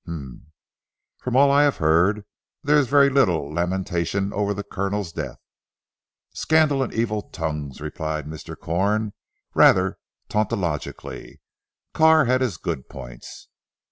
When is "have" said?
1.61-1.77